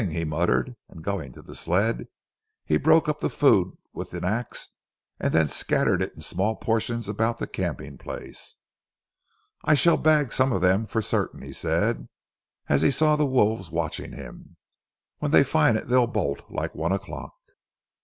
[0.09, 2.07] he muttered, and going to the sled,
[2.65, 4.69] he broke up the food with an ax
[5.19, 8.55] and then scattered it in small portions about the camping place.
[9.63, 12.09] "I shall bag some of them for certain," he said,
[12.67, 14.57] as he saw the wolves watching him.
[15.19, 17.35] "When they find it they'll bolt it like one o'clock."